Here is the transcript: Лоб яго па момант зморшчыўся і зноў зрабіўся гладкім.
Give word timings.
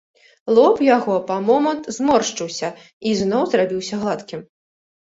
Лоб 0.59 0.79
яго 0.97 1.17
па 1.29 1.37
момант 1.49 1.91
зморшчыўся 1.99 2.73
і 3.11 3.17
зноў 3.23 3.43
зрабіўся 3.55 3.95
гладкім. 4.07 4.41